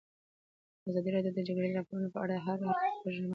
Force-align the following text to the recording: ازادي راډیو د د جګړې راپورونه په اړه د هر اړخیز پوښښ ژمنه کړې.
ازادي 0.89 1.09
راډیو 1.15 1.33
د 1.35 1.37
د 1.37 1.39
جګړې 1.47 1.69
راپورونه 1.77 2.07
په 2.13 2.19
اړه 2.23 2.35
د 2.37 2.41
هر 2.45 2.57
اړخیز 2.59 2.95
پوښښ 3.01 3.15
ژمنه 3.15 3.25
کړې. 3.25 3.29